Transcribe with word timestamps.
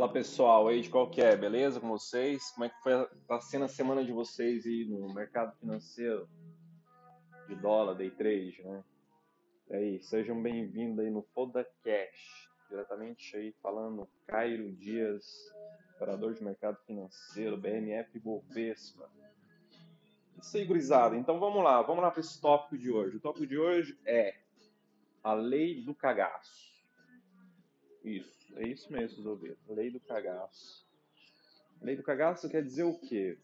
Fala 0.00 0.14
pessoal, 0.14 0.66
aí 0.66 0.80
de 0.80 0.88
qual 0.88 1.10
que 1.10 1.20
é, 1.20 1.36
beleza 1.36 1.78
com 1.78 1.86
vocês? 1.90 2.50
Como 2.52 2.64
é 2.64 2.70
que 2.70 2.82
foi, 2.82 3.06
tá 3.28 3.38
sendo 3.38 3.66
a 3.66 3.68
semana 3.68 4.02
de 4.02 4.10
vocês 4.10 4.64
aí 4.64 4.86
no 4.86 5.12
mercado 5.12 5.54
financeiro 5.58 6.26
de 7.46 7.54
dólar, 7.54 7.92
day 7.92 8.10
trade, 8.10 8.62
né? 8.64 8.82
E 9.68 9.74
aí, 9.74 10.02
sejam 10.02 10.40
bem-vindos 10.40 11.00
aí 11.00 11.10
no 11.10 11.20
Foda 11.34 11.68
Cash, 11.84 12.48
diretamente 12.70 13.36
aí 13.36 13.54
falando 13.62 14.08
Cairo 14.26 14.72
Dias, 14.72 15.52
operador 15.96 16.32
de 16.32 16.42
mercado 16.42 16.78
financeiro, 16.86 17.58
BMF 17.58 18.18
Bovespa. 18.20 19.06
Isso 20.40 20.56
aí, 20.56 20.64
gurizada. 20.64 21.14
Então 21.14 21.38
vamos 21.38 21.62
lá, 21.62 21.82
vamos 21.82 22.02
lá 22.02 22.10
para 22.10 22.20
esse 22.20 22.40
tópico 22.40 22.78
de 22.78 22.90
hoje. 22.90 23.18
O 23.18 23.20
tópico 23.20 23.46
de 23.46 23.58
hoje 23.58 24.00
é 24.06 24.34
a 25.22 25.34
lei 25.34 25.84
do 25.84 25.94
cagaço. 25.94 26.79
Isso, 28.02 28.54
é 28.56 28.66
isso 28.66 28.92
mesmo, 28.92 29.28
ouviram. 29.28 29.56
Lei 29.68 29.90
do 29.90 30.00
cagaço. 30.00 30.86
Lei 31.82 31.96
do 31.96 32.02
cagaço 32.02 32.48
quer 32.48 32.62
dizer 32.62 32.84
o 32.84 32.98
quê? 32.98 33.38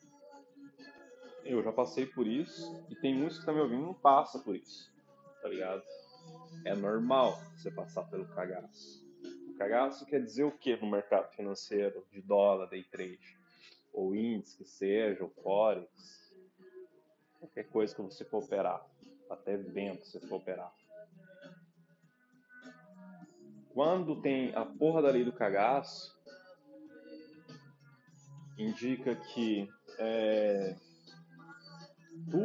Eu 1.44 1.62
já 1.62 1.72
passei 1.72 2.06
por 2.06 2.26
isso 2.26 2.84
e 2.90 2.96
tem 2.96 3.14
muitos 3.14 3.36
que 3.36 3.42
estão 3.42 3.54
me 3.54 3.60
ouvindo 3.60 3.82
não 3.82 3.94
passa 3.94 4.38
por 4.38 4.56
isso, 4.56 4.92
tá 5.40 5.48
ligado? 5.48 5.82
É 6.64 6.74
normal 6.74 7.40
você 7.56 7.70
passar 7.70 8.02
pelo 8.04 8.26
cagaço. 8.26 9.04
O 9.48 9.54
cagaço 9.56 10.04
quer 10.06 10.22
dizer 10.22 10.44
o 10.44 10.50
quê 10.50 10.76
no 10.76 10.90
mercado 10.90 11.30
financeiro 11.34 12.04
de 12.10 12.20
dólar, 12.20 12.68
day 12.68 12.82
trade? 12.82 13.38
Ou 13.92 14.14
índice 14.14 14.56
que 14.56 14.64
seja, 14.64 15.22
ou 15.22 15.30
forex, 15.30 16.34
qualquer 17.38 17.68
coisa 17.68 17.94
que 17.94 18.02
você 18.02 18.24
for 18.24 18.42
operar, 18.42 18.84
até 19.30 19.56
vento 19.56 20.04
você 20.04 20.20
for 20.20 20.36
operar. 20.36 20.74
Quando 23.76 24.22
tem 24.22 24.54
a 24.54 24.64
porra 24.64 25.02
da 25.02 25.10
lei 25.10 25.22
do 25.22 25.34
cagaço, 25.34 26.18
indica 28.56 29.14
que 29.14 29.68
é, 29.98 30.74
tu, 32.30 32.38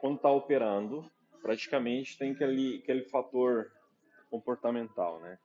quando 0.00 0.16
está 0.16 0.30
operando, 0.30 1.04
praticamente 1.42 2.16
tem 2.16 2.32
aquele, 2.32 2.78
aquele 2.78 3.04
fator 3.10 3.70
comportamental, 4.30 5.20
né? 5.20 5.38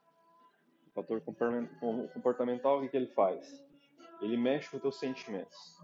O 0.86 0.92
fator 0.92 1.20
comportamental, 1.20 2.78
o 2.78 2.80
que, 2.80 2.88
que 2.88 2.96
ele 2.96 3.08
faz? 3.08 3.62
Ele 4.22 4.38
mexe 4.38 4.70
com 4.70 4.78
os 4.78 4.82
teus 4.82 4.98
sentimentos. 4.98 5.78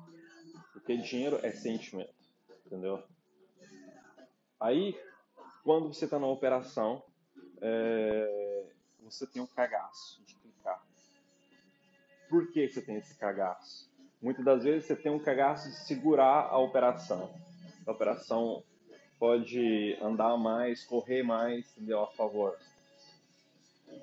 Porque 0.72 0.96
dinheiro 0.96 1.38
é 1.42 1.50
sentimento, 1.50 2.14
entendeu? 2.64 3.04
Aí, 4.58 4.98
quando 5.62 5.92
você 5.92 6.06
está 6.06 6.18
na 6.18 6.26
operação, 6.26 7.04
é, 7.60 8.66
você 9.02 9.26
tem 9.26 9.42
um 9.42 9.46
cagaço 9.46 10.22
de 10.24 10.34
clicar. 10.36 10.82
Por 12.28 12.50
que 12.50 12.68
você 12.68 12.80
tem 12.80 12.96
esse 12.96 13.16
cagaço? 13.16 13.90
Muitas 14.22 14.44
das 14.44 14.64
vezes 14.64 14.86
você 14.86 14.96
tem 14.96 15.10
um 15.10 15.18
cagaço 15.18 15.68
de 15.68 15.76
segurar 15.86 16.48
a 16.48 16.58
operação. 16.58 17.32
A 17.86 17.90
operação 17.90 18.62
pode 19.18 19.98
andar 20.00 20.36
mais, 20.36 20.84
correr 20.84 21.22
mais, 21.22 21.70
entendeu? 21.72 22.00
A 22.02 22.06
favor. 22.08 22.56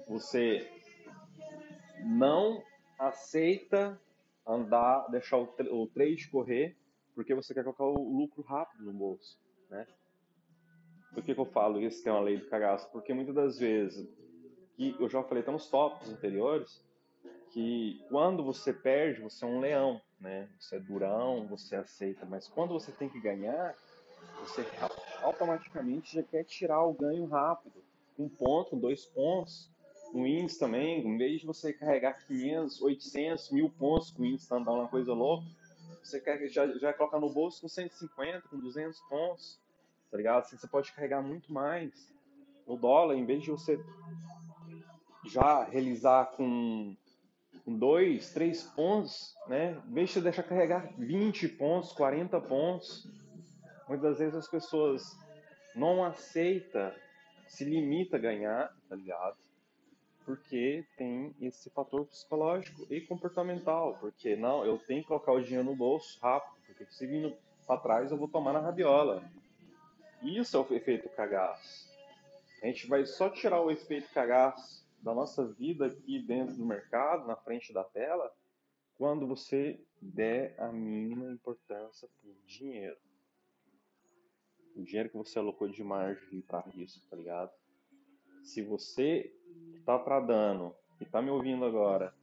Você 0.08 0.70
não 2.04 2.64
aceita 3.00 4.00
andar, 4.46 5.08
deixar 5.10 5.38
o, 5.38 5.88
trade 5.88 6.30
correr, 6.30 6.76
porque 7.14 7.34
você 7.34 7.54
quer 7.54 7.64
colocar 7.64 7.84
o 7.84 8.18
lucro 8.18 8.42
rápido 8.42 8.86
no 8.86 8.94
bolso, 8.94 9.40
né? 9.70 9.86
Por 11.18 11.24
que, 11.24 11.34
que 11.34 11.42
eu 11.42 11.48
falo 11.48 11.82
isso 11.82 12.04
que 12.04 12.08
é 12.08 12.12
uma 12.12 12.22
lei 12.22 12.38
do 12.38 12.48
cagaço? 12.48 12.92
Porque 12.92 13.12
muitas 13.12 13.34
das 13.34 13.58
vezes, 13.58 14.08
que 14.76 14.96
eu 15.00 15.10
já 15.10 15.24
falei 15.24 15.42
até 15.42 15.52
nos 15.52 15.68
tópicos 15.68 16.14
anteriores, 16.14 16.80
que 17.52 18.06
quando 18.08 18.44
você 18.44 18.72
perde, 18.72 19.22
você 19.22 19.44
é 19.44 19.48
um 19.48 19.60
leão, 19.60 20.00
né? 20.22 20.48
Você 20.60 20.76
é 20.76 20.80
durão, 20.80 21.48
você 21.48 21.76
aceita, 21.76 22.24
mas 22.28 22.48
quando 22.48 22.72
você 22.72 22.92
tem 22.92 23.10
que 23.10 23.20
ganhar, 23.20 23.76
você 24.42 24.64
automaticamente 25.24 26.14
já 26.14 26.22
quer 26.22 26.44
tirar 26.44 26.84
o 26.84 26.94
ganho 26.94 27.26
rápido. 27.26 27.84
Um 28.20 28.30
ponto, 28.30 28.76
dois 28.76 29.04
pontos. 29.08 29.72
Um 30.14 30.24
índice 30.24 30.60
também, 30.60 31.00
em 31.00 31.18
vez 31.18 31.42
de 31.42 31.48
você 31.48 31.74
carregar 31.74 32.28
500, 32.28 32.80
800, 32.80 33.52
mil 33.52 33.72
pontos 33.72 34.12
com 34.12 34.22
o 34.22 34.26
índice 34.28 34.54
andando 34.54 34.82
uma 34.82 34.88
coisa 34.88 35.14
louca, 35.14 35.48
você 36.04 36.22
quer 36.22 36.48
já, 36.48 36.68
já 36.78 36.94
colocar 36.94 37.20
no 37.20 37.34
bolso 37.34 37.62
com 37.62 37.68
150, 37.68 38.50
com 38.50 38.60
200 38.60 39.00
pontos 39.10 39.60
tá 40.10 40.18
ligado? 40.18 40.40
Assim, 40.40 40.58
você 40.58 40.68
pode 40.68 40.92
carregar 40.92 41.22
muito 41.22 41.52
mais 41.52 41.92
no 42.68 42.78
dólar, 42.78 43.16
em 43.16 43.26
vez 43.26 43.44
de 43.44 43.52
você 43.52 43.80
já 45.26 45.64
realizar 45.64 46.26
com, 46.38 46.96
com 47.64 47.78
dois, 47.78 48.32
três 48.34 48.64
pontos, 48.64 49.36
né? 49.48 49.82
Em 49.88 49.94
vez 49.94 50.10
de 50.12 50.22
deixar 50.22 50.44
carregar 50.44 50.94
20 50.98 51.48
pontos, 51.50 51.92
40 51.94 52.40
pontos, 52.42 53.10
muitas 53.88 54.20
vezes 54.20 54.36
as 54.36 54.48
pessoas 54.48 55.04
não 55.76 56.04
aceitam, 56.04 56.92
se 57.48 57.64
limita 57.64 58.18
a 58.18 58.20
ganhar, 58.20 58.74
tá 58.90 58.96
ligado? 58.96 59.38
Porque 60.26 60.84
tem 60.98 61.34
esse 61.40 61.70
fator 61.70 62.06
psicológico 62.06 62.86
e 62.90 63.00
comportamental, 63.00 63.98
porque 64.00 64.36
não, 64.36 64.66
eu 64.66 64.78
tenho 64.80 65.02
que 65.02 65.08
colocar 65.08 65.32
o 65.32 65.42
dinheiro 65.42 65.64
no 65.64 65.76
bolso 65.76 66.20
rápido, 66.22 66.58
porque 66.66 66.86
se 66.92 67.08
vindo 67.08 67.34
para 67.66 67.80
trás 67.80 68.12
eu 68.12 68.18
vou 68.18 68.28
tomar 68.28 68.52
na 68.52 68.60
rabiola. 68.60 69.24
Isso 70.22 70.58
é 70.58 70.60
o 70.60 70.74
efeito 70.74 71.10
cagaço. 71.10 71.88
A 72.62 72.66
gente 72.68 72.88
vai 72.88 73.06
só 73.06 73.30
tirar 73.30 73.62
o 73.62 73.70
efeito 73.70 74.12
cagaço 74.14 74.88
da 75.02 75.14
nossa 75.14 75.46
vida 75.46 75.86
aqui 75.86 76.20
dentro 76.20 76.56
do 76.56 76.66
mercado, 76.66 77.28
na 77.28 77.36
frente 77.36 77.72
da 77.72 77.84
tela, 77.84 78.32
quando 78.96 79.28
você 79.28 79.80
der 80.02 80.56
a 80.60 80.72
mínima 80.72 81.32
importância 81.32 82.08
para 82.20 82.30
o 82.30 82.36
dinheiro. 82.46 82.98
O 84.76 84.84
dinheiro 84.84 85.10
que 85.10 85.18
você 85.18 85.38
alocou 85.40 85.68
de 85.68 85.84
margem 85.84 86.42
para 86.42 86.68
risco, 86.70 87.08
tá 87.10 87.16
ligado? 87.16 87.52
Se 88.44 88.62
você 88.62 89.32
está 89.76 89.98
para 90.00 90.20
dano 90.20 90.76
e 91.00 91.04
está 91.04 91.22
me 91.22 91.30
ouvindo 91.30 91.64
agora, 91.64 92.14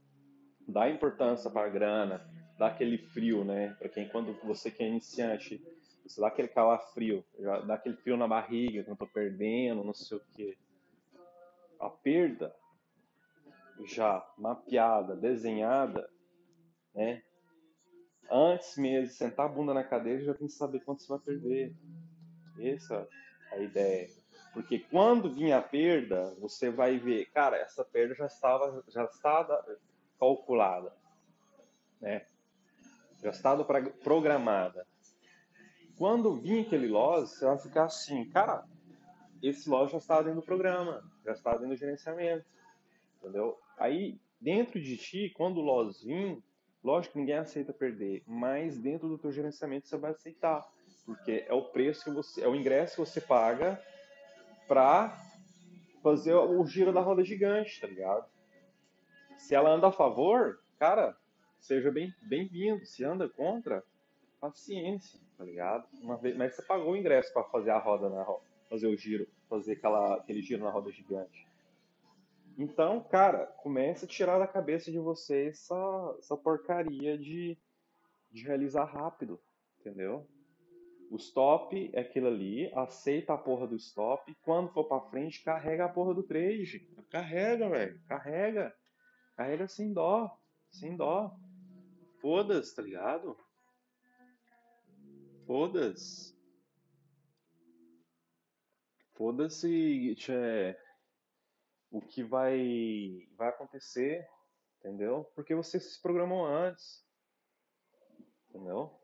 dá 0.67 0.91
importância 0.91 1.51
para 1.51 1.67
a 1.67 1.71
grana, 1.71 2.29
dá 2.59 2.69
aquele 2.69 2.99
frio, 2.99 3.45
né? 3.45 3.75
Para 3.79 3.89
quem 3.89 4.09
quando 4.09 4.33
você 4.45 4.71
que 4.71 4.83
é 4.83 4.89
iniciante 4.89 5.63
isso 6.05 6.21
dá 6.21 6.29
aquele 6.29 6.49
calafrio, 6.49 7.25
já 7.39 7.61
dá 7.61 7.75
aquele 7.75 7.97
frio 7.97 8.17
na 8.17 8.29
barriga 8.29 8.85
quando 8.85 8.99
tô 8.99 9.07
perdendo, 9.07 9.83
não 9.83 9.95
sei 9.95 10.19
o 10.19 10.23
quê. 10.35 10.59
A 11.81 11.89
perda 11.89 12.55
já 13.87 14.27
mapeada, 14.39 15.17
desenhada, 15.17 16.09
né? 16.95 17.23
Antes 18.31 18.77
mesmo 18.77 19.09
de 19.09 19.15
sentar 19.15 19.47
a 19.47 19.49
bunda 19.49 19.75
na 19.75 19.85
cadeira, 19.85 20.25
já 20.25 20.35
tem 20.35 20.47
que 20.47 20.53
saber 20.53 20.81
quanto 20.81 21.03
você 21.03 21.09
vai 21.09 21.19
perder. 21.19 21.75
Essa 22.59 23.09
é 23.53 23.57
a 23.57 23.59
ideia. 23.59 24.09
Porque 24.53 24.79
quando 24.79 25.35
vir 25.35 25.53
a 25.53 25.61
perda, 25.61 26.35
você 26.39 26.71
vai 26.71 26.99
ver, 26.99 27.27
cara, 27.33 27.57
essa 27.57 27.85
perda 27.85 28.15
já 28.15 28.27
estava, 28.27 28.85
já 28.89 29.05
estava 29.05 29.65
calculada, 30.19 30.93
né? 32.01 32.27
Já 33.21 33.31
estava 33.31 33.65
programada. 34.03 34.87
Quando 35.97 36.35
vir 36.35 36.67
aquele 36.67 36.89
loss, 36.89 37.31
você 37.31 37.45
vai 37.45 37.59
ficar 37.59 37.85
assim, 37.85 38.25
cara, 38.31 38.65
esse 39.43 39.69
loss 39.69 39.93
já 39.93 39.99
está 39.99 40.21
dentro 40.21 40.41
do 40.41 40.45
programa, 40.45 41.03
já 41.25 41.33
está 41.33 41.53
dentro 41.53 41.69
do 41.69 41.77
gerenciamento, 41.77 42.45
entendeu? 43.19 43.59
Aí, 43.79 44.19
dentro 44.41 44.81
de 44.81 44.97
ti, 44.97 45.33
quando 45.37 45.59
o 45.59 45.63
loss 45.63 46.03
vir, 46.03 46.43
lógico 46.83 47.13
que 47.13 47.21
ninguém 47.21 47.37
aceita 47.37 47.73
perder, 47.73 48.23
mas 48.27 48.79
dentro 48.79 49.09
do 49.09 49.19
teu 49.19 49.31
gerenciamento 49.31 49.87
você 49.87 49.97
vai 49.97 50.11
aceitar, 50.11 50.67
porque 51.07 51.45
é 51.47 51.55
o 51.55 51.65
preço 51.67 52.05
que 52.05 52.11
você, 52.11 52.43
é 52.43 52.49
o 52.49 52.57
ingresso 52.57 52.97
que 52.97 53.01
você 53.11 53.21
paga 53.21 53.81
para 54.67 55.17
fazer 56.03 56.35
o 56.35 56.67
giro 56.67 56.93
da 56.93 57.01
roda 57.01 57.23
gigante, 57.25 57.81
tá 57.81 57.87
ligado? 57.87 58.27
Se 59.37 59.55
ela 59.55 59.71
anda 59.71 59.89
a 59.89 59.93
favor, 59.93 60.61
cara, 60.79 61.17
seja 61.59 61.91
bem-vindo. 61.91 62.17
Bem 62.23 62.85
Se 62.85 63.05
anda 63.05 63.29
contra, 63.29 63.85
paciência, 64.51 65.19
tá 65.39 65.45
ligado? 65.45 65.89
Uma 66.03 66.19
vez, 66.19 66.37
mas 66.37 66.55
você 66.55 66.63
pagou 66.63 66.93
o 66.93 66.97
ingresso 66.97 67.33
para 67.33 67.45
fazer 67.45 67.71
a 67.71 67.79
roda 67.79 68.11
na 68.11 68.23
roda, 68.23 68.45
fazer 68.69 68.87
o 68.87 68.97
giro, 68.97 69.27
fazer 69.49 69.73
aquela, 69.73 70.17
aquele 70.17 70.43
giro 70.43 70.63
na 70.63 70.71
roda 70.71 70.93
gigante. 70.93 71.47
Então, 72.59 73.03
cara, 73.03 73.47
comece 73.47 74.05
a 74.05 74.09
tirar 74.09 74.39
da 74.39 74.47
cabeça 74.47 74.93
de 74.93 74.99
você 74.99 75.49
essa, 75.49 76.17
essa 76.19 76.37
porcaria 76.37 77.17
de, 77.17 77.57
de 78.31 78.45
realizar 78.45 78.85
rápido, 78.85 79.41
entendeu? 79.81 80.27
O 81.11 81.17
stop 81.17 81.91
é 81.95 82.01
aquilo 82.01 82.27
ali, 82.27 82.71
aceita 82.75 83.33
a 83.33 83.39
porra 83.39 83.67
do 83.67 83.77
stop, 83.77 84.35
quando 84.43 84.73
for 84.73 84.85
pra 84.85 85.01
frente, 85.01 85.43
carrega 85.43 85.87
a 85.87 85.89
porra 85.89 86.15
do 86.15 86.23
trade. 86.23 86.81
Carrega, 87.11 87.69
velho, 87.69 88.01
carrega. 88.07 88.75
Carrega 89.37 89.67
sem 89.67 89.93
dó, 89.93 90.31
sem 90.71 90.97
dó. 90.97 91.35
Foda-se, 92.21 92.75
tá 92.75 92.83
ligado? 92.83 93.37
Foda-se. 95.47 96.35
Foda-se, 99.15 100.17
é... 100.31 100.77
o 101.91 102.01
que 102.01 102.23
vai, 102.23 103.29
vai 103.37 103.49
acontecer, 103.49 104.27
entendeu? 104.79 105.25
Porque 105.35 105.55
você 105.55 105.79
se 105.79 106.01
programou 106.01 106.47
antes, 106.47 107.05
entendeu? 108.49 108.99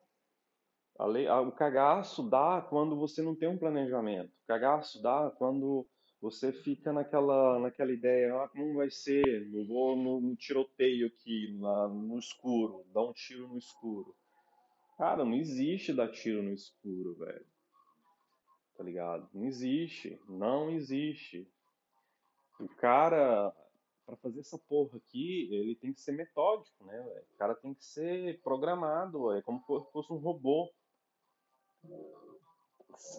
Lei, 0.98 1.28
o 1.28 1.52
cagaço 1.52 2.28
dá 2.28 2.60
quando 2.68 2.96
você 2.96 3.22
não 3.22 3.34
tem 3.34 3.48
um 3.48 3.58
planejamento. 3.58 4.30
O 4.30 4.46
cagaço 4.46 5.00
dá 5.02 5.30
quando 5.38 5.88
você 6.20 6.52
fica 6.52 6.92
naquela, 6.92 7.58
naquela 7.58 7.92
ideia, 7.92 8.34
ah, 8.34 8.48
como 8.48 8.74
vai 8.74 8.90
ser? 8.90 9.24
Eu 9.26 9.66
vou 9.66 9.96
no, 9.96 10.20
no 10.20 10.36
tiroteio 10.36 11.06
aqui, 11.06 11.56
lá, 11.58 11.88
no 11.88 12.18
escuro, 12.18 12.84
dar 12.92 13.02
um 13.02 13.12
tiro 13.12 13.48
no 13.48 13.58
escuro. 13.58 14.14
Cara, 15.00 15.24
não 15.24 15.34
existe 15.34 15.94
dar 15.94 16.08
tiro 16.08 16.42
no 16.42 16.52
escuro, 16.52 17.14
velho. 17.14 17.46
Tá 18.76 18.84
ligado? 18.84 19.26
Não 19.32 19.46
existe. 19.46 20.20
Não 20.28 20.68
existe. 20.68 21.50
O 22.60 22.68
cara, 22.68 23.50
para 24.04 24.14
fazer 24.16 24.40
essa 24.40 24.58
porra 24.58 24.98
aqui, 24.98 25.48
ele 25.50 25.74
tem 25.74 25.94
que 25.94 26.02
ser 26.02 26.12
metódico, 26.12 26.84
né, 26.84 26.98
velho? 26.98 27.24
O 27.32 27.38
cara 27.38 27.54
tem 27.54 27.72
que 27.72 27.82
ser 27.82 28.42
programado, 28.42 29.32
é 29.32 29.40
como 29.40 29.60
se 29.60 29.90
fosse 29.90 30.12
um 30.12 30.18
robô. 30.18 30.70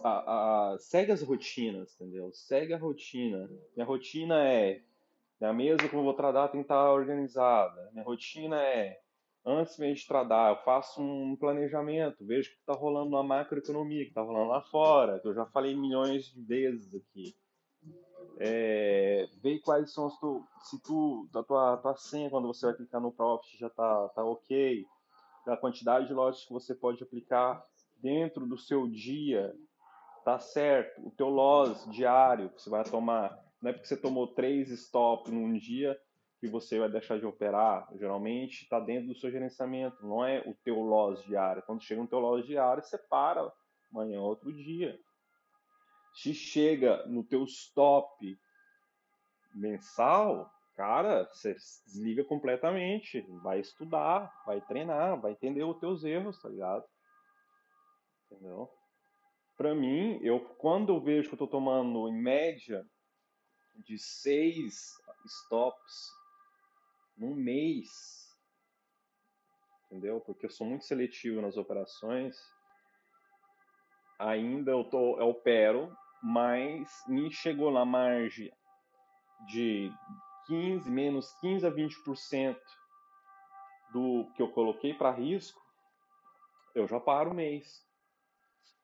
A, 0.04 0.74
a, 0.74 0.77
segue 0.77 1.12
as 1.12 1.24
rotinas, 1.24 1.95
entendeu? 1.95 2.31
Segue 2.31 2.75
a 2.75 2.77
rotina. 2.77 3.50
Minha 3.75 3.88
rotina 3.88 4.48
é. 4.48 4.84
Minha 5.39 5.51
mesa 5.51 5.89
como 5.89 6.01
eu 6.01 6.06
vou 6.06 6.13
tratar 6.13 6.50
tem 6.50 6.62
que 6.62 6.66
estar 6.66 6.92
organizada. 6.92 7.89
Minha 7.92 8.06
rotina 8.06 8.62
é 8.62 9.00
antes 9.45 9.75
de 9.75 10.07
tradar, 10.07 10.51
eu 10.51 10.63
faço 10.63 11.01
um 11.01 11.35
planejamento, 11.35 12.25
vejo 12.25 12.49
o 12.49 12.53
que 12.53 12.59
está 12.59 12.73
rolando 12.73 13.11
na 13.11 13.23
macroeconomia, 13.23 14.01
o 14.01 14.05
que 14.05 14.11
está 14.11 14.21
rolando 14.21 14.49
lá 14.49 14.61
fora, 14.63 15.19
que 15.19 15.27
eu 15.27 15.33
já 15.33 15.45
falei 15.47 15.75
milhões 15.75 16.25
de 16.25 16.41
vezes 16.41 16.93
aqui. 16.93 17.35
É, 18.39 19.27
quais 19.63 19.93
são 19.93 20.07
as 20.07 20.17
tu, 20.19 20.45
se 20.63 20.81
tu, 20.81 21.27
da 21.31 21.43
tua, 21.43 21.77
tua 21.77 21.95
senha, 21.95 22.29
quando 22.29 22.47
você 22.47 22.67
vai 22.67 22.75
clicar 22.75 23.01
no 23.01 23.11
Profit, 23.11 23.57
já 23.57 23.67
está 23.67 24.09
tá 24.09 24.23
ok, 24.23 24.85
a 25.47 25.57
quantidade 25.57 26.07
de 26.07 26.13
lojas 26.13 26.45
que 26.45 26.53
você 26.53 26.73
pode 26.73 27.03
aplicar 27.03 27.63
dentro 27.97 28.45
do 28.45 28.57
seu 28.57 28.88
dia, 28.88 29.53
tá 30.23 30.39
certo, 30.39 31.05
o 31.05 31.11
teu 31.11 31.29
loss 31.29 31.88
diário 31.91 32.49
que 32.49 32.61
você 32.61 32.69
vai 32.69 32.83
tomar, 32.83 33.38
não 33.61 33.69
é 33.69 33.73
porque 33.73 33.88
você 33.88 33.97
tomou 33.97 34.27
três 34.27 34.69
stop 34.69 35.31
num 35.31 35.53
dia 35.53 35.97
que 36.41 36.47
você 36.47 36.79
vai 36.79 36.89
deixar 36.89 37.19
de 37.19 37.25
operar, 37.25 37.88
geralmente 37.93 38.63
está 38.63 38.79
dentro 38.79 39.09
do 39.09 39.15
seu 39.15 39.29
gerenciamento, 39.29 40.03
não 40.03 40.25
é 40.25 40.39
o 40.39 40.55
teu 40.63 40.79
loss 40.79 41.23
diário. 41.23 41.61
Quando 41.61 41.83
chega 41.83 42.01
no 42.01 42.07
teu 42.07 42.17
loss 42.17 42.43
diário, 42.47 42.81
você 42.81 42.97
para 42.97 43.53
amanhã 43.93 44.19
outro 44.19 44.51
dia. 44.51 44.99
Se 46.15 46.33
chega 46.33 47.05
no 47.05 47.23
teu 47.23 47.43
stop 47.43 48.35
mensal, 49.53 50.51
cara, 50.75 51.25
você 51.25 51.53
desliga 51.85 52.23
completamente, 52.25 53.21
vai 53.43 53.59
estudar, 53.59 54.33
vai 54.43 54.59
treinar, 54.61 55.21
vai 55.21 55.33
entender 55.33 55.63
os 55.63 55.77
teus 55.77 56.03
erros, 56.03 56.41
tá 56.41 56.49
ligado? 56.49 56.83
Entendeu? 58.31 58.67
Para 59.55 59.75
mim, 59.75 60.17
eu 60.23 60.39
quando 60.55 60.91
eu 60.91 60.99
vejo 60.99 61.29
que 61.29 61.35
eu 61.35 61.39
tô 61.39 61.47
tomando 61.47 62.07
em 62.09 62.19
média 62.19 62.83
de 63.85 63.99
seis 63.99 64.91
stops 65.23 66.20
num 67.21 67.35
mês. 67.35 68.35
Entendeu? 69.85 70.19
Porque 70.19 70.47
eu 70.47 70.50
sou 70.50 70.65
muito 70.65 70.85
seletivo 70.85 71.39
nas 71.41 71.56
operações. 71.56 72.35
Ainda 74.18 74.71
eu, 74.71 74.83
tô, 74.83 75.19
eu 75.19 75.29
opero, 75.29 75.95
mas 76.21 76.89
me 77.07 77.31
chegou 77.31 77.71
na 77.71 77.85
margem 77.85 78.51
de 79.47 79.91
15, 80.47 80.89
menos 80.89 81.31
15 81.39 81.65
a 81.65 81.71
20% 81.71 82.59
do 83.91 84.31
que 84.35 84.41
eu 84.41 84.51
coloquei 84.51 84.94
para 84.94 85.12
risco, 85.12 85.62
eu 86.74 86.88
já 86.88 87.00
paro 87.00 87.31
o 87.31 87.35
mês. 87.35 87.85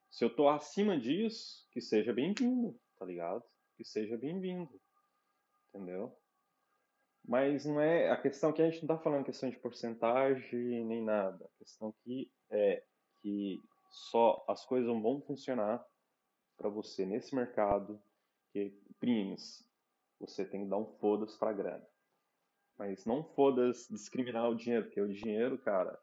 Se 0.10 0.24
eu 0.24 0.30
estou 0.30 0.50
acima 0.50 1.00
disso, 1.00 1.68
que 1.72 1.81
seja 1.81 2.13
bem-vindo, 2.13 2.80
tá 2.98 3.06
ligado? 3.06 3.44
Que 3.75 3.86
seja 3.86 4.18
bem-vindo. 4.18 4.80
Entendeu? 5.69 6.18
Mas 7.28 7.66
não 7.66 7.82
é 7.82 8.10
a 8.10 8.16
questão 8.16 8.54
que 8.54 8.62
a 8.62 8.66
gente 8.66 8.86
não 8.86 8.96
está 8.96 8.98
falando 8.98 9.26
questão 9.26 9.50
de 9.50 9.58
porcentagem 9.58 10.86
nem 10.86 11.04
nada. 11.04 11.44
A 11.44 11.58
questão 11.60 11.90
aqui 11.90 12.32
é 12.50 12.82
que 13.22 13.62
só 13.90 14.46
as 14.48 14.66
coisas 14.66 14.88
vão 14.88 15.22
funcionar 15.22 15.86
para 16.56 16.70
você 16.70 17.06
nesse 17.06 17.36
mercado 17.36 18.02
que 18.54 18.74
primes 19.00 19.68
você 20.20 20.46
tem 20.46 20.64
que 20.64 20.70
dar 20.70 20.78
um 20.78 20.86
foda-se 20.86 21.38
para 21.38 21.52
grana. 21.52 21.86
Mas 22.78 23.06
não 23.06 23.24
foda-se 23.24 23.92
discriminar 23.92 24.50
o 24.50 24.56
dinheiro, 24.56 24.86
porque 24.86 25.02
o 25.02 25.14
dinheiro, 25.14 25.58
cara, 25.58 26.00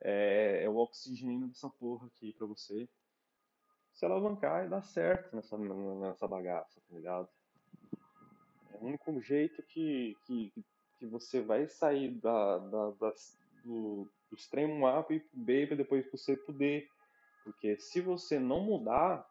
é, 0.00 0.62
é 0.62 0.68
o 0.68 0.76
oxigênio 0.76 1.48
dessa 1.48 1.68
porra 1.68 2.06
aqui 2.06 2.32
para 2.32 2.46
você 2.46 2.88
se 3.92 4.04
alavancar 4.04 4.64
e 4.64 4.68
dar 4.68 4.82
certo 4.82 5.34
nessa, 5.34 5.58
nessa 5.58 6.28
bagaça, 6.28 6.80
tá 6.80 6.94
ligado? 6.94 7.28
O 8.74 8.86
único 8.86 9.20
jeito 9.20 9.62
que, 9.62 10.16
que, 10.24 10.52
que 10.98 11.06
você 11.06 11.40
vai 11.40 11.66
sair 11.68 12.10
da, 12.10 12.58
da, 12.58 12.90
da 12.90 13.12
do, 13.64 14.10
do 14.30 14.36
extremo 14.36 14.86
A 14.86 15.02
para 15.02 15.20
B 15.32 15.66
para 15.66 15.76
depois 15.76 16.10
você 16.10 16.36
poder. 16.36 16.88
Porque 17.44 17.78
se 17.78 18.00
você 18.00 18.38
não 18.38 18.60
mudar, 18.60 19.26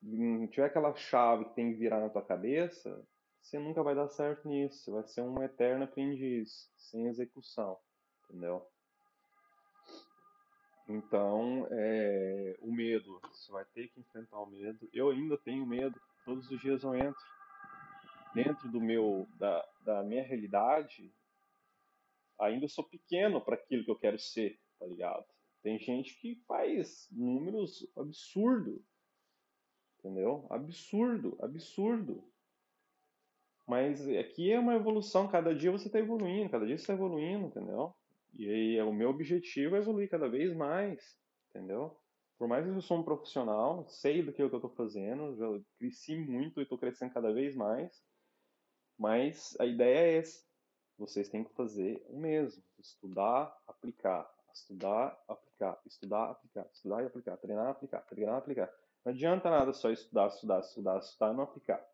não 0.00 0.46
tiver 0.46 0.66
aquela 0.66 0.94
chave 0.94 1.46
que 1.46 1.54
tem 1.54 1.72
que 1.72 1.78
virar 1.78 2.00
na 2.00 2.08
tua 2.08 2.24
cabeça, 2.24 3.04
você 3.42 3.58
nunca 3.58 3.82
vai 3.82 3.94
dar 3.94 4.08
certo 4.08 4.48
nisso. 4.48 4.84
Você 4.84 4.90
vai 4.90 5.06
ser 5.06 5.22
um 5.22 5.42
eterno 5.42 5.84
aprendiz, 5.84 6.70
sem 6.76 7.06
execução. 7.06 7.76
Entendeu? 8.24 8.66
Então, 10.88 11.66
é, 11.70 12.56
o 12.60 12.72
medo, 12.72 13.20
você 13.32 13.50
vai 13.50 13.64
ter 13.74 13.88
que 13.88 14.00
enfrentar 14.00 14.38
o 14.38 14.46
medo. 14.46 14.88
Eu 14.92 15.10
ainda 15.10 15.36
tenho 15.38 15.66
medo, 15.66 16.00
todos 16.24 16.48
os 16.48 16.60
dias 16.60 16.84
eu 16.84 16.94
entro 16.94 17.35
dentro 18.36 18.70
do 18.70 18.80
meu 18.80 19.26
da, 19.38 19.66
da 19.80 20.02
minha 20.02 20.22
realidade, 20.22 21.10
ainda 22.38 22.68
sou 22.68 22.84
pequeno 22.84 23.40
para 23.40 23.54
aquilo 23.54 23.82
que 23.82 23.90
eu 23.90 23.98
quero 23.98 24.18
ser, 24.18 24.60
tá 24.78 24.84
ligado? 24.84 25.24
Tem 25.62 25.78
gente 25.78 26.14
que 26.20 26.36
faz 26.46 27.08
números 27.10 27.90
absurdo, 27.96 28.84
entendeu? 29.98 30.46
Absurdo, 30.50 31.38
absurdo. 31.40 32.22
Mas 33.66 34.06
aqui 34.06 34.52
é 34.52 34.60
uma 34.60 34.76
evolução, 34.76 35.26
cada 35.26 35.54
dia 35.54 35.72
você 35.72 35.86
está 35.86 35.98
evoluindo, 35.98 36.50
cada 36.50 36.66
dia 36.66 36.76
você 36.76 36.82
está 36.82 36.92
evoluindo, 36.92 37.46
entendeu? 37.46 37.94
E 38.34 38.48
aí 38.48 38.82
o 38.82 38.92
meu 38.92 39.08
objetivo 39.08 39.76
é 39.76 39.78
evoluir 39.78 40.10
cada 40.10 40.28
vez 40.28 40.54
mais, 40.54 41.18
entendeu? 41.48 41.98
Por 42.38 42.46
mais 42.46 42.66
que 42.66 42.70
eu 42.70 42.82
sou 42.82 42.98
um 42.98 43.02
profissional, 43.02 43.88
sei 43.88 44.22
do 44.22 44.30
que 44.30 44.42
eu 44.42 44.46
estou 44.48 44.68
fazendo, 44.68 45.34
já 45.36 45.46
cresci 45.78 46.18
muito 46.18 46.60
e 46.60 46.64
estou 46.64 46.76
crescendo 46.76 47.14
cada 47.14 47.32
vez 47.32 47.56
mais. 47.56 48.04
Mas 48.98 49.56
a 49.60 49.66
ideia 49.66 49.98
é 49.98 50.18
essa. 50.18 50.44
Vocês 50.98 51.28
têm 51.28 51.44
que 51.44 51.54
fazer 51.54 52.04
o 52.08 52.18
mesmo. 52.18 52.62
Estudar, 52.78 53.56
aplicar. 53.66 54.30
Estudar, 54.52 55.22
aplicar. 55.28 55.80
Estudar, 55.86 56.30
aplicar. 56.30 56.66
Estudar 56.72 57.02
e 57.02 57.06
aplicar. 57.06 57.36
Treinar, 57.36 57.68
aplicar. 57.68 58.00
Treinar, 58.02 58.36
aplicar. 58.36 58.72
Não 59.04 59.12
adianta 59.12 59.50
nada 59.50 59.72
só 59.72 59.90
estudar, 59.90 60.28
estudar, 60.28 60.60
estudar, 60.60 60.98
estudar 60.98 61.32
e 61.32 61.36
não 61.36 61.44
aplicar. 61.44 61.86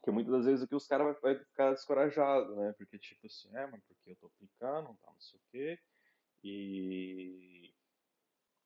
Porque 0.00 0.10
muitas 0.10 0.32
das 0.32 0.44
vezes 0.46 0.64
aqui 0.64 0.74
os 0.74 0.86
caras 0.86 1.20
vão 1.20 1.34
ficar 1.34 1.72
descorajados, 1.72 2.56
né? 2.56 2.72
Porque 2.78 2.98
tipo 2.98 3.26
assim, 3.26 3.54
é, 3.54 3.66
mas 3.66 3.82
porque 3.84 4.12
eu 4.12 4.16
tô 4.16 4.26
aplicando, 4.28 4.96
tá, 5.02 5.12
não 5.12 5.20
sei 5.20 5.38
o 5.38 5.42
quê. 5.50 5.78
E... 6.42 7.74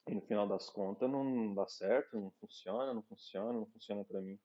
e 0.07 0.15
no 0.15 0.21
final 0.21 0.47
das 0.47 0.71
contas 0.71 1.11
não 1.11 1.53
dá 1.55 1.67
certo, 1.67 2.21
não 2.21 2.31
funciona, 2.41 2.95
não 2.95 3.03
funciona, 3.03 3.53
não 3.53 3.67
funciona 3.67 4.05
para 4.05 4.21
mim. 4.21 4.39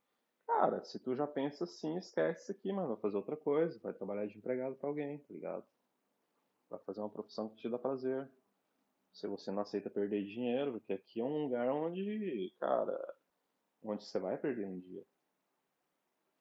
Cara, 0.49 0.83
se 0.83 0.97
tu 0.99 1.15
já 1.15 1.27
pensa 1.27 1.63
assim, 1.63 1.95
esquece 1.97 2.41
isso 2.41 2.51
aqui, 2.51 2.73
mano. 2.73 2.89
Vai 2.89 2.97
fazer 2.97 3.15
outra 3.17 3.37
coisa. 3.37 3.79
Vai 3.79 3.93
trabalhar 3.93 4.25
de 4.25 4.37
empregado 4.37 4.75
pra 4.75 4.89
alguém, 4.89 5.19
tá 5.19 5.33
ligado? 5.33 5.63
Vai 6.69 6.79
fazer 6.79 7.01
uma 7.01 7.09
profissão 7.09 7.49
que 7.49 7.57
te 7.57 7.69
dá 7.69 7.77
prazer. 7.77 8.27
Se 9.13 9.27
você 9.27 9.51
não 9.51 9.61
aceita 9.61 9.89
perder 9.89 10.25
dinheiro, 10.25 10.73
porque 10.73 10.93
aqui 10.93 11.19
é 11.21 11.23
um 11.23 11.43
lugar 11.43 11.69
onde, 11.71 12.51
cara, 12.59 13.15
onde 13.83 14.03
você 14.03 14.19
vai 14.19 14.37
perder 14.37 14.65
um 14.65 14.79
dia. 14.79 15.05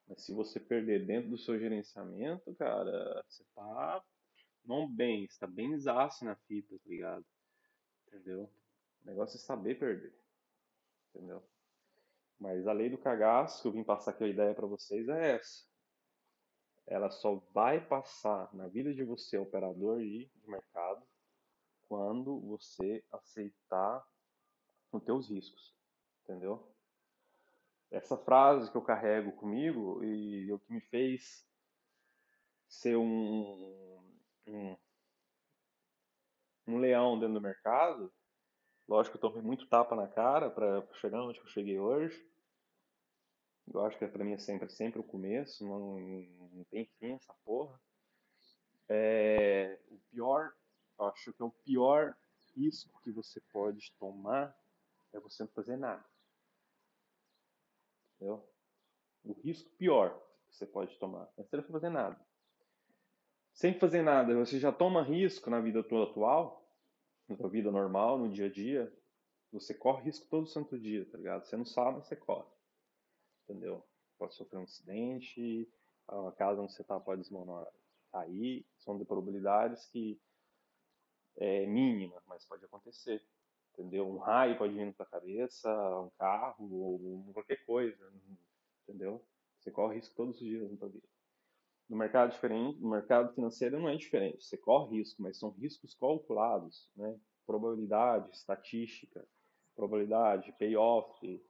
Mas 0.07 0.23
se 0.25 0.33
você 0.33 0.59
perder 0.59 1.07
dentro 1.07 1.31
do 1.31 1.39
seu 1.39 1.59
gerenciamento, 1.59 2.55
cara, 2.55 3.23
você 3.29 3.45
tá 3.55 4.03
não 4.65 4.91
bem, 4.91 5.29
você 5.29 5.39
tá 5.39 5.47
bem 5.47 5.79
zaço 5.79 6.25
na 6.25 6.35
fita, 6.35 6.79
tá 6.79 6.89
ligado? 6.89 7.25
Entendeu? 8.07 8.51
O 9.03 9.07
negócio 9.07 9.37
é 9.37 9.41
saber 9.41 9.79
perder. 9.79 10.15
Entendeu? 11.15 11.43
Mas 12.39 12.67
a 12.67 12.73
lei 12.73 12.89
do 12.89 12.99
cagaço, 12.99 13.63
que 13.63 13.69
eu 13.69 13.73
vim 13.73 13.85
passar 13.85 14.13
aqui 14.13 14.25
a 14.25 14.29
ideia 14.29 14.55
para 14.55 14.67
vocês, 14.67 15.09
é 15.09 15.37
essa. 15.37 15.67
Ela 16.87 17.11
só 17.11 17.35
vai 17.53 17.85
passar 17.85 18.53
na 18.55 18.69
vida 18.69 18.95
de 18.95 19.05
você, 19.05 19.37
operador 19.37 19.99
de, 19.99 20.31
mercado, 20.47 21.03
quando 21.89 22.41
você 22.41 23.05
aceitar 23.13 24.07
os 24.93 25.03
teus 25.03 25.29
riscos. 25.29 25.75
Entendeu? 26.23 26.67
essa 27.91 28.17
frase 28.17 28.71
que 28.71 28.77
eu 28.77 28.83
carrego 28.83 29.33
comigo 29.33 30.05
e 30.05 30.53
o 30.53 30.59
que 30.59 30.73
me 30.73 30.81
fez 30.81 31.47
ser 32.69 32.97
um, 32.97 33.99
um, 34.47 34.77
um 36.67 36.79
leão 36.79 37.19
dentro 37.19 37.35
do 37.35 37.41
mercado. 37.41 38.13
Lógico 38.89 39.19
que 39.19 39.25
eu 39.25 39.31
tomei 39.31 39.45
muito 39.45 39.69
tapa 39.69 39.95
na 39.95 40.09
cara 40.09 40.51
para 40.51 40.83
chegar 40.95 41.23
onde 41.23 41.39
eu 41.39 41.47
cheguei 41.47 41.79
hoje. 41.79 42.27
Eu 43.73 43.85
acho 43.85 43.99
que 43.99 44.07
para 44.07 44.25
mim 44.25 44.33
é 44.33 44.39
sempre, 44.39 44.71
sempre 44.71 44.99
o 44.99 45.05
começo, 45.05 45.63
não, 45.63 46.01
não 46.53 46.65
tem 46.71 46.87
fim 46.99 47.13
essa 47.13 47.35
porra. 47.45 47.79
É, 48.89 49.79
o 49.91 49.99
pior, 50.11 50.55
acho 50.99 51.35
que 51.35 51.43
é 51.43 51.45
o 51.45 51.51
pior 51.51 52.17
risco 52.57 52.99
que 53.03 53.13
você 53.13 53.41
pode 53.53 53.93
tomar 53.99 54.57
é 55.13 55.21
você 55.21 55.43
não 55.43 55.51
fazer 55.51 55.77
nada. 55.77 56.05
Entendeu? 58.17 58.49
O 59.23 59.35
risco 59.35 59.69
pior 59.77 60.19
que 60.47 60.57
você 60.57 60.67
pode 60.67 60.97
tomar 60.99 61.29
é 61.37 61.43
você 61.43 61.57
não 61.59 61.65
fazer 61.65 61.91
nada. 61.91 62.19
Sem 63.53 63.79
fazer 63.79 64.03
nada, 64.03 64.35
você 64.35 64.59
já 64.59 64.73
toma 64.73 65.03
risco 65.03 65.51
na 65.51 65.61
vida 65.61 65.83
tua 65.83 66.05
atual, 66.05 66.68
na 67.29 67.37
tua 67.37 67.49
vida 67.49 67.71
normal, 67.71 68.19
no 68.19 68.29
dia 68.29 68.47
a 68.47 68.51
dia. 68.51 68.93
Você 69.53 69.75
corre 69.75 70.05
risco 70.05 70.27
todo 70.29 70.47
santo 70.47 70.79
dia, 70.79 71.07
tá 71.07 71.17
ligado? 71.17 71.45
Você 71.45 71.57
não 71.57 71.65
sabe, 71.65 72.05
você 72.05 72.17
corre. 72.17 72.49
Entendeu? 73.45 73.83
Pode 74.19 74.35
sofrer 74.35 74.59
um 74.59 74.65
acidente, 74.65 75.69
a 76.07 76.33
casa 76.33 76.61
onde 76.61 76.73
você 76.73 76.85
tá 76.85 76.99
pode 76.99 77.23
desmoronar 77.23 77.67
aí. 78.13 78.65
São 78.79 78.99
de 78.99 79.05
probabilidades 79.05 79.87
que 79.87 80.21
é 81.37 81.67
mínima, 81.67 82.23
mas 82.27 82.45
pode 82.45 82.65
acontecer. 82.65 83.25
Entendeu? 83.73 84.09
Um 84.09 84.19
raio 84.19 84.59
pode 84.59 84.75
vir 84.75 84.87
na 84.87 84.93
tua 84.93 85.07
cabeça, 85.07 85.71
um 86.01 86.11
carro, 86.19 86.75
ou 86.75 87.33
qualquer 87.33 87.65
coisa. 87.65 88.13
Entendeu? 88.83 89.25
Você 89.59 89.71
corre 89.71 89.97
risco 89.97 90.15
todos 90.17 90.41
os 90.41 90.47
dias 90.47 90.71
na 90.71 90.77
tua 90.77 90.89
vida. 90.89 91.07
No 91.89 91.97
mercado 91.97 92.33
diferente, 92.33 92.79
no 92.81 92.91
mercado 92.91 93.33
financeiro 93.35 93.81
não 93.81 93.89
é 93.89 93.97
diferente. 93.97 94.45
Você 94.45 94.59
corre 94.59 94.99
risco, 94.99 95.23
mas 95.23 95.39
são 95.39 95.51
riscos 95.51 95.95
calculados, 95.95 96.91
né? 96.95 97.19
Probabilidade, 97.47 98.31
estatística, 98.37 99.27
probabilidade, 99.75 100.53
payoff, 100.59 101.43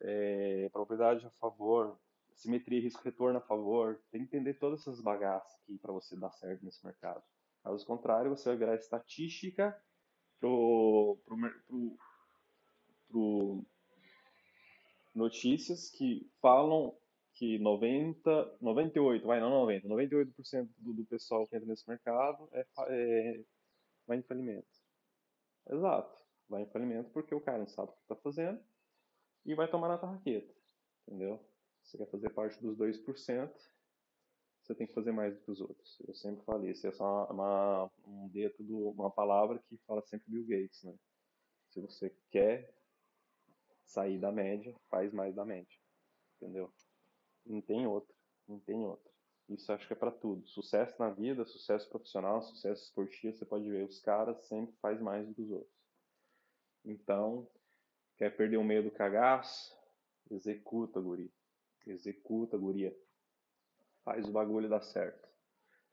é, 0.00 0.68
probabilidade 0.72 1.24
a 1.24 1.30
favor, 1.30 1.96
simetria, 2.34 2.80
risco, 2.80 3.02
retorno 3.04 3.38
a 3.38 3.42
favor. 3.42 4.00
Tem 4.10 4.22
que 4.22 4.26
entender 4.36 4.54
todas 4.54 4.80
essas 4.80 5.00
bagaças 5.00 5.56
aqui 5.62 5.78
para 5.78 5.92
você 5.92 6.16
dar 6.16 6.32
certo 6.32 6.64
nesse 6.64 6.84
mercado. 6.84 7.22
Caso 7.62 7.86
contrário, 7.86 8.30
você 8.30 8.48
vai 8.48 8.58
virar 8.58 8.74
estatística 8.74 9.76
pro, 10.40 11.18
pro, 11.24 11.36
pro, 11.66 11.96
pro 13.08 13.66
notícias 15.14 15.90
que 15.90 16.30
falam 16.40 16.96
que 17.36 17.58
90, 17.58 18.56
98, 18.62 19.26
vai 19.26 19.40
não 19.40 19.50
90, 19.50 19.86
98% 19.88 20.68
do, 20.78 20.94
do 20.94 21.04
pessoal 21.04 21.46
que 21.46 21.54
entra 21.54 21.68
nesse 21.68 21.88
mercado 21.88 22.48
é, 22.52 22.66
é, 22.88 23.44
vai 24.06 24.18
em 24.18 24.22
falimento. 24.22 24.66
Exato, 25.68 26.22
vai 26.48 26.62
em 26.62 26.70
falimento 26.70 27.10
porque 27.10 27.34
o 27.34 27.40
cara 27.40 27.58
não 27.58 27.66
sabe 27.66 27.90
o 27.90 27.94
que 27.94 28.02
está 28.02 28.16
fazendo 28.16 28.58
e 29.44 29.54
vai 29.54 29.70
tomar 29.70 29.88
na 29.88 29.98
tarraqueta, 29.98 30.52
entendeu? 31.06 31.38
Você 31.82 31.98
quer 31.98 32.10
fazer 32.10 32.30
parte 32.30 32.60
dos 32.60 32.76
2%, 32.76 33.52
você 34.62 34.74
tem 34.74 34.86
que 34.86 34.94
fazer 34.94 35.12
mais 35.12 35.34
do 35.34 35.40
que 35.42 35.50
os 35.50 35.60
outros. 35.60 36.00
Eu 36.08 36.14
sempre 36.14 36.42
falei, 36.44 36.70
isso 36.70 36.86
é 36.86 36.92
só 36.92 37.26
uma, 37.26 37.90
um 38.06 38.28
dedo, 38.28 38.56
uma 38.90 39.10
palavra 39.10 39.58
que 39.68 39.76
fala 39.86 40.02
sempre 40.02 40.30
Bill 40.30 40.46
Gates, 40.46 40.82
né? 40.84 40.94
Se 41.68 41.80
você 41.82 42.10
quer 42.30 42.74
sair 43.84 44.18
da 44.18 44.32
média, 44.32 44.74
faz 44.88 45.12
mais 45.12 45.34
da 45.34 45.44
média, 45.44 45.78
entendeu? 46.36 46.72
Não 47.46 47.60
tem 47.60 47.86
outra, 47.86 48.14
não 48.46 48.58
tem 48.58 48.84
outra. 48.84 49.10
Isso 49.48 49.72
acho 49.72 49.86
que 49.86 49.92
é 49.92 49.96
para 49.96 50.10
tudo. 50.10 50.46
Sucesso 50.48 50.96
na 50.98 51.10
vida, 51.10 51.44
sucesso 51.44 51.88
profissional, 51.88 52.42
sucesso 52.42 52.82
esportivo, 52.82 53.36
você 53.36 53.44
pode 53.44 53.70
ver, 53.70 53.84
os 53.84 54.00
caras 54.00 54.44
sempre 54.46 54.74
faz 54.82 55.00
mais 55.00 55.26
do 55.26 55.34
que 55.34 55.42
os 55.42 55.50
outros. 55.50 55.76
Então, 56.84 57.48
quer 58.16 58.36
perder 58.36 58.56
o 58.56 58.64
medo 58.64 58.90
do 58.90 58.94
cagaço? 58.94 59.76
Executa, 60.30 61.00
guri. 61.00 61.32
Executa, 61.86 62.58
guria. 62.58 62.96
Faz 64.04 64.28
o 64.28 64.32
bagulho 64.32 64.68
dar 64.68 64.82
certo. 64.82 65.28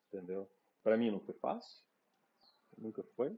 Entendeu? 0.08 0.50
Para 0.82 0.98
mim 0.98 1.12
não 1.12 1.20
foi 1.20 1.36
fácil. 1.36 1.84
Nunca 2.78 3.04
foi. 3.16 3.38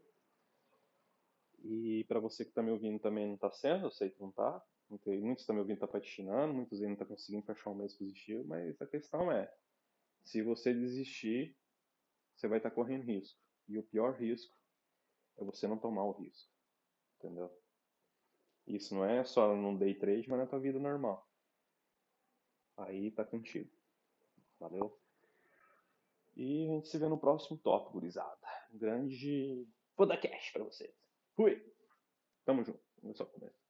E 1.64 2.06
para 2.08 2.20
você 2.20 2.46
que 2.46 2.52
tá 2.52 2.62
me 2.62 2.72
ouvindo 2.72 3.00
também 3.00 3.28
não 3.28 3.38
tá 3.38 3.52
sendo, 3.52 3.88
eu 3.88 3.92
sei 3.92 4.10
que 4.10 4.22
não 4.22 4.32
tá. 4.32 4.64
Muitos 4.90 5.42
estão 5.42 5.56
me 5.56 5.62
ouvindo 5.62 5.80
tá 5.80 5.88
patinando, 5.88 6.54
muitos 6.54 6.80
ainda 6.80 6.90
não 6.90 6.98
tá 6.98 7.06
conseguindo 7.06 7.52
achar 7.52 7.72
um 7.72 7.76
mês 7.76 7.94
positivo, 7.96 8.48
mas 8.48 8.80
a 8.82 8.86
questão 8.86 9.32
é, 9.32 9.52
se 10.24 10.42
você 10.42 10.74
desistir, 10.74 11.58
você 12.36 12.48
vai 12.48 12.60
estar 12.60 12.70
tá 12.70 12.76
correndo 12.76 13.04
risco. 13.04 13.40
E 13.68 13.78
o 13.80 13.84
pior 13.84 14.16
risco 14.16 14.56
é 15.38 15.44
você 15.44 15.68
não 15.68 15.78
tomar 15.78 16.04
o 16.04 16.12
risco. 16.12 16.52
Entendeu? 17.18 17.52
Isso 18.68 18.94
não 18.94 19.06
é 19.06 19.24
só 19.24 19.56
no 19.56 19.78
day 19.78 19.96
trade, 19.96 20.30
mas 20.30 20.40
na 20.40 20.48
tua 20.48 20.60
vida 20.60 20.80
normal. 20.80 21.28
Aí 22.78 23.12
tá 23.12 23.24
contigo. 23.24 23.72
Valeu? 24.60 25.00
E 26.36 26.70
a 26.70 26.74
gente 26.74 26.90
se 26.90 26.98
vê 26.98 27.08
no 27.08 27.18
próximo 27.18 27.58
tópico, 27.58 27.94
gurizada. 27.94 28.48
Um 28.72 28.78
grande 28.78 29.68
podcast 29.96 30.52
pra 30.52 30.64
vocês. 30.64 30.94
Fui! 31.36 31.74
Tamo 32.44 32.64
junto. 32.64 32.84
Começou 33.00 33.26
a 33.26 33.30
comer. 33.30 33.65